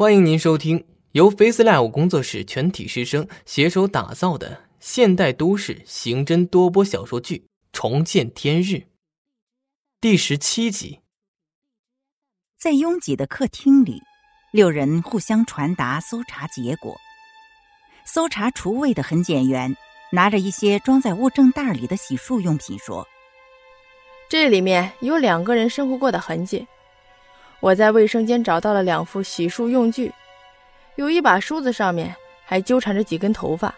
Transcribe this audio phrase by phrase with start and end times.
[0.00, 7.36] 欢迎您收听由 FaceLive 工作室全体师生携手打造的现代都市刑侦多播小说剧
[7.70, 8.76] 《重见天日》
[10.00, 11.00] 第十七集。
[12.58, 14.00] 在拥挤的客厅里，
[14.54, 16.96] 六人互相传达搜查结果。
[18.06, 19.76] 搜查厨卫的痕检员
[20.12, 23.06] 拿着一些装在物证袋里的洗漱用品说
[24.30, 26.66] ：“这里面有两个人生活过的痕迹。”
[27.60, 30.10] 我在卫生间找到了两副洗漱用具，
[30.96, 33.74] 有一把梳子，上面还纠缠着几根头发。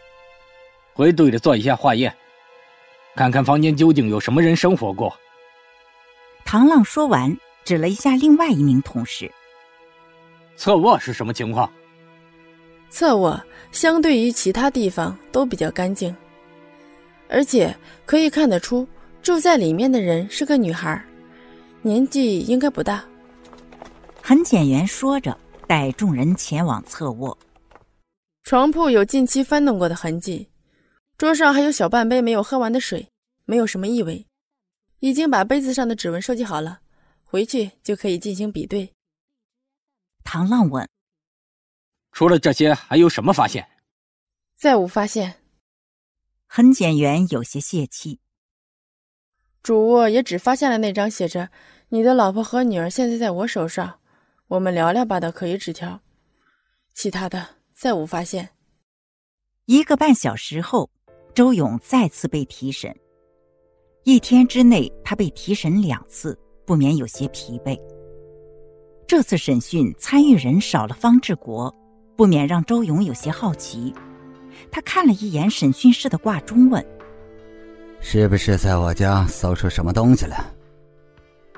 [0.94, 2.14] 回队里做一下化验，
[3.16, 5.12] 看看房间究竟有什么人生活过。
[6.44, 9.30] 唐浪说完，指了一下另外一名同事
[10.56, 11.70] ：“侧卧是什么情况？”
[12.88, 16.14] 侧卧相对于其他地方都比较干净，
[17.28, 17.74] 而且
[18.04, 18.86] 可以看得出
[19.22, 21.02] 住在里面的人是个女孩，
[21.80, 23.02] 年纪应该不大。
[24.24, 25.36] 痕检员说着，
[25.66, 27.36] 带众人前往侧卧。
[28.44, 30.48] 床铺有近期翻动过的痕迹，
[31.18, 33.10] 桌上还有小半杯没有喝完的水，
[33.46, 34.24] 没有什么异味。
[35.00, 36.82] 已经把杯子上的指纹收集好了，
[37.24, 38.92] 回去就可以进行比对。
[40.22, 40.88] 唐浪问
[42.12, 43.68] ：“除了这些，还有什么发现？”
[44.54, 45.40] 再无发现。
[46.46, 48.20] 痕检员有些泄气。
[49.64, 51.50] 主卧也只发现了那张写着
[51.90, 53.98] “你的老婆和女儿现在在我手上”。
[54.52, 55.98] 我们聊聊吧的可疑纸条，
[56.92, 58.50] 其他的再无发现。
[59.64, 60.90] 一个半小时后，
[61.32, 62.94] 周勇再次被提审。
[64.04, 67.80] 一天之内，他被提审两次，不免有些疲惫。
[69.08, 71.74] 这次审讯参与人少了方志国，
[72.14, 73.90] 不免让周勇有些好奇。
[74.70, 76.86] 他看了一眼审讯室的挂钟，问
[78.00, 80.54] ：“是不是在我家搜出什么东西了？”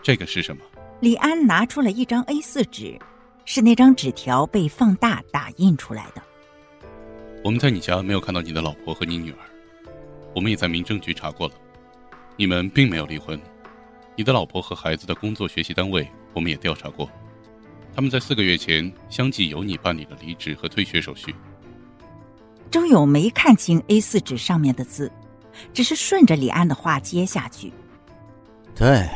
[0.01, 0.63] 这个是什么？
[1.01, 2.99] 李安拿出了一张 A 四纸，
[3.45, 6.23] 是那张纸条被放大打印出来的。
[7.43, 9.39] 我们在你家没有看到你的老婆和你女儿，
[10.35, 11.55] 我们也在民政局查过了，
[12.37, 13.39] 你们并没有离婚。
[14.17, 17.11] 你的老婆和孩子的工作学习单位我们也调查过，
[17.95, 21.35] 他们在四个月前相继由你办理了离职和退学手续。
[22.71, 25.13] 周勇没看清 A 四纸上面的字，
[25.75, 27.71] 只是顺着李安的话接下去。
[28.75, 29.07] 对。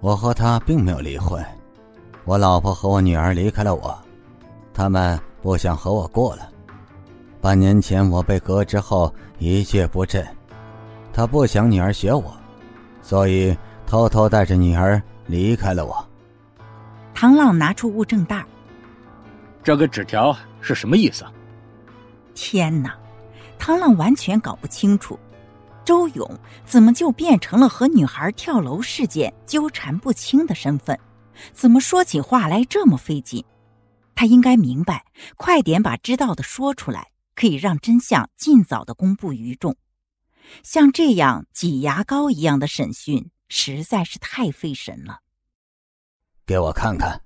[0.00, 1.44] 我和他并没有离婚，
[2.24, 3.98] 我老婆和我女儿离开了我，
[4.72, 6.48] 他们不想和我过了。
[7.38, 10.26] 半年前我被革职后一蹶不振，
[11.12, 12.34] 他不想女儿学我，
[13.02, 13.54] 所以
[13.86, 16.06] 偷偷带着女儿离开了我。
[17.14, 18.42] 唐浪拿出物证袋，
[19.62, 21.26] 这个纸条是什么意思？
[22.34, 22.94] 天哪，
[23.58, 25.18] 唐浪完全搞不清楚。
[25.90, 30.96] 周勇怎么就变成了和女孩跳楼事件纠缠不清的身份？
[31.52, 33.44] 怎么说起话来这么费劲？
[34.14, 35.04] 他应该明白，
[35.36, 39.76] 快点把知道的说出来，可以让真相尽早的公布于众。
[40.62, 45.22] 像这样挤牙膏一样的审讯，实在是太费神了。
[46.46, 47.24] 给我看看。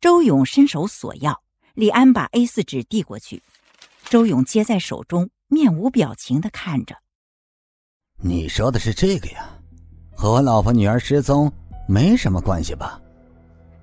[0.00, 3.40] 周勇伸手索要，李安把 A 四纸递过去，
[4.06, 6.96] 周勇接在手中，面无表情的看着。
[8.18, 9.48] 你说的是这个呀，
[10.14, 11.52] 和我老婆女儿失踪
[11.86, 13.00] 没什么关系吧？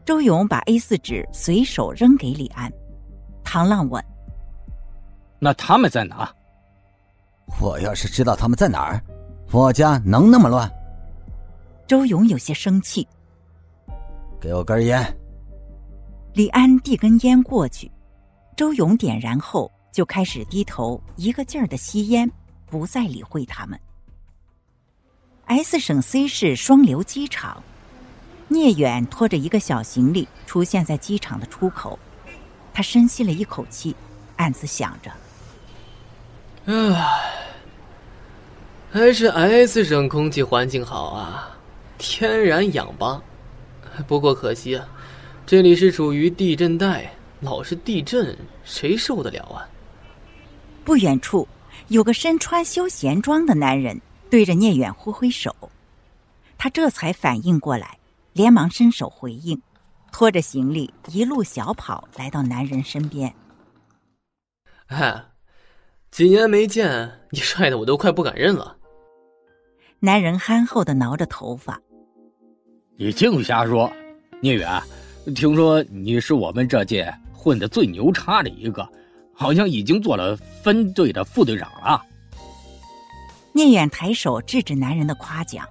[0.05, 2.71] 周勇把 A 四纸随手扔给李安。
[3.43, 4.03] 唐浪问
[5.39, 6.29] ：“那他们在哪？”
[7.61, 9.01] 我要是知道他们在哪儿，
[9.51, 10.69] 我家能那么乱？
[11.87, 13.07] 周勇有些生气。
[14.41, 15.01] 给我根烟。
[16.33, 17.89] 李安递根烟过去，
[18.57, 22.29] 周勇点燃后就开始低头一个劲儿的吸烟，
[22.65, 23.79] 不再理会他们。
[25.55, 27.61] S 省 C 市双流机场，
[28.47, 31.99] 聂远拖着一个小行李出现在机场的出口。
[32.73, 33.95] 他深吸了一口气，
[34.35, 35.11] 暗自想着
[36.65, 37.31] ：“唉，
[38.91, 41.55] 还是 S 省空气环境好啊，
[41.99, 43.21] 天然氧吧。
[44.07, 44.87] 不过可惜啊，
[45.45, 49.69] 这里是属于地震带，老是地震，谁受得了啊？”
[50.83, 51.47] 不远处
[51.89, 54.01] 有个身穿休闲装的男人。
[54.33, 55.55] 对着聂远挥挥手，
[56.57, 57.99] 他这才反应过来，
[58.33, 59.61] 连忙伸手回应，
[60.11, 63.31] 拖着行李一路小跑来到男人身边。
[64.87, 65.23] 哎，
[66.09, 68.75] 几年没见，你帅的我都快不敢认了。
[69.99, 71.79] 男人憨厚的挠着头发
[72.97, 73.93] ：“你净瞎说，
[74.41, 74.81] 聂远，
[75.35, 78.89] 听说你是我们这届混的最牛叉的一个，
[79.31, 82.03] 好像已经做了分队的副队长了。”
[83.55, 85.63] 聂远抬手制止男人的夸奖：“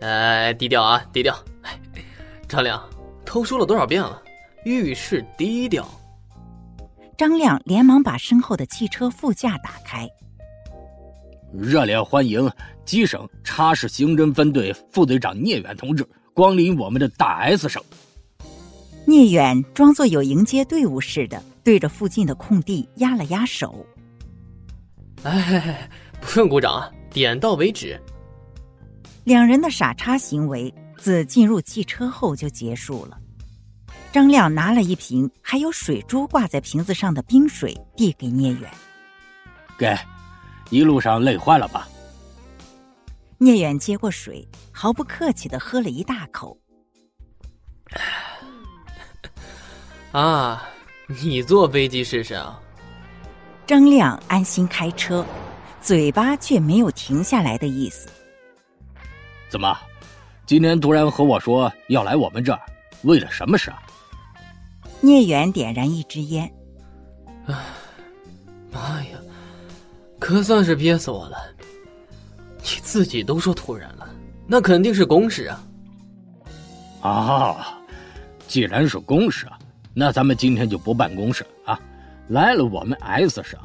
[0.00, 1.36] 哎，低调啊，低调！
[1.62, 1.76] 哎，
[2.46, 2.80] 张亮，
[3.24, 4.22] 都说了多少遍了，
[4.64, 5.84] 遇事低调。
[7.16, 10.08] 张亮连忙把身后的汽车副驾打开。
[11.52, 12.48] 热烈欢迎
[12.84, 17.82] 吉省插市刑侦分队副队长聂远同志光临我们的大 S 省。
[19.04, 23.84] 聂远装作有迎接队伍似的，对着附近的空地压了压手。
[25.24, 25.90] 哎，
[26.20, 28.00] 不用鼓掌，点到为止。
[29.24, 33.18] 两人的傻叉行为自进入汽车后就结束了。
[34.10, 38.70] 张亮拿了一瓶还有水珠挂在瓶子上的冰水，递给聂远。
[39.78, 39.96] 给，
[40.70, 41.86] 一路上累坏了吧？
[43.36, 46.58] 聂远接过水，毫不客气的喝了一大口。
[50.12, 50.66] 啊，
[51.06, 52.58] 你坐飞机试试啊！
[53.66, 55.24] 张亮安心开车，
[55.80, 58.08] 嘴巴却没有停下来的意思。
[59.48, 59.76] 怎么，
[60.46, 62.60] 今天突然和我说要来我们这儿，
[63.02, 63.82] 为了什么事啊？
[65.00, 66.50] 聂远点燃一支烟。
[67.46, 67.54] 唉，
[68.70, 69.18] 妈呀，
[70.18, 71.36] 可算是憋死我了！
[72.58, 74.08] 你自己都说突然了，
[74.46, 75.64] 那肯定是公事啊。
[77.00, 77.78] 啊，
[78.46, 79.46] 既然是公事，
[79.94, 81.80] 那咱们今天就不办公事啊！
[82.28, 83.58] 来了我们 S 省，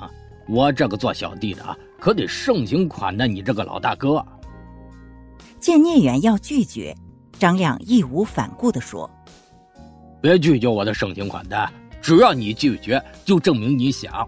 [0.48, 4.24] 我这个做小弟的啊，可得盛情款待你这个老大哥。
[5.60, 6.96] 见聂远要拒绝，
[7.40, 9.10] 张亮义无反顾的说。
[10.22, 14.28] 别拒绝我的盛情款待，只要你拒绝，就证明你想。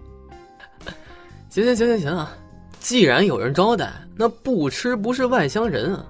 [1.50, 2.32] 行行行行行啊！
[2.80, 6.06] 既然有人招待，那不吃不是外乡人啊。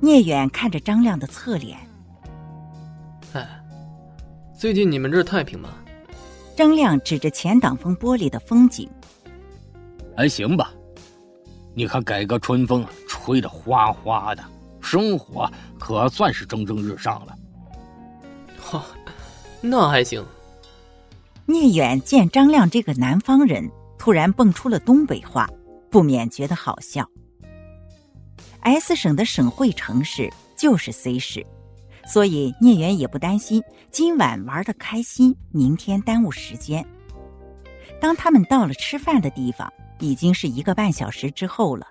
[0.00, 1.78] 聂远看着张亮的侧脸，
[3.34, 3.46] 哎，
[4.56, 5.68] 最近你们这儿太平吗？
[6.60, 8.86] 张亮指着前挡风玻璃的风景，
[10.14, 10.74] 还行吧。
[11.74, 14.44] 你看改革春风吹得哗哗的，
[14.78, 17.34] 生活可算是蒸蒸日上了。
[18.60, 18.84] 哈，
[19.62, 20.22] 那还行。
[21.46, 23.66] 聂远见张亮这个南方人
[23.98, 25.48] 突然蹦出了东北话，
[25.90, 27.08] 不免觉得好笑。
[28.60, 31.42] S 省的省会城市就是 C 市，
[32.10, 33.62] 所以聂远也不担心
[33.92, 36.84] 今晚玩的开心，明天耽误时间。
[38.00, 41.86] 当他们到了吃饭的地方，已经是一个半小时之后了，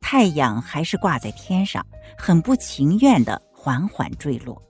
[0.00, 1.86] 太阳还是挂在天上，
[2.18, 4.60] 很不情愿的缓缓坠落。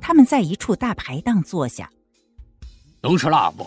[0.00, 1.90] 他们在一处大排档坐下，
[3.02, 3.66] 能吃辣不？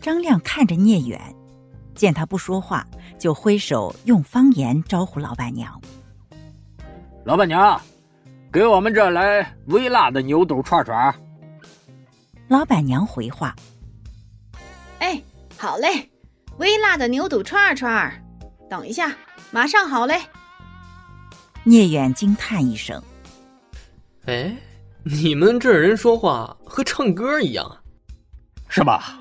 [0.00, 1.20] 张亮看着聂远，
[1.94, 2.84] 见他不说话，
[3.20, 5.80] 就挥手用方言招呼老板娘
[7.24, 7.80] ：“老板娘，
[8.58, 11.14] 给我们这来微辣的牛肚串串。”
[12.50, 13.54] 老板娘回话
[14.98, 15.22] ：“哎，
[15.56, 16.10] 好嘞，
[16.56, 18.12] 微辣的牛肚串串，
[18.68, 19.14] 等一下，
[19.52, 20.20] 马上好嘞。”
[21.62, 23.00] 聂远惊叹一声
[24.26, 24.52] ：“哎。”
[25.04, 27.64] 你们这人说话和唱歌一样，
[28.68, 29.20] 是吧？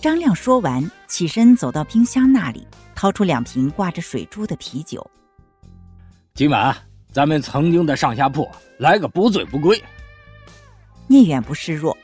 [0.00, 2.64] 张亮说完，起身走到冰箱那里，
[2.94, 5.04] 掏出两瓶挂着水珠的啤酒。
[6.34, 6.74] 今晚
[7.10, 9.82] 咱们曾经的上下铺来个不醉不归。
[11.06, 11.96] 聂远不示弱，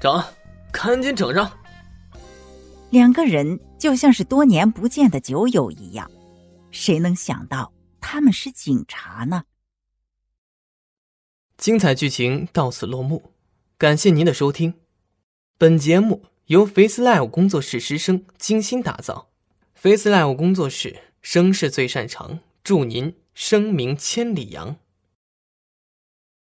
[0.00, 0.22] 整，
[0.72, 1.50] 赶紧整上。
[2.90, 6.10] 两个人就像是多年不见的酒友一样，
[6.70, 9.44] 谁能想到他们是警察呢？
[11.58, 13.30] 精彩剧情到此落幕，
[13.78, 14.74] 感谢您的收听。
[15.58, 19.28] 本节目由 Face Live 工作室师生精心打造
[19.74, 24.76] ，Face Live 工作室声势最擅长，祝您声名千里扬。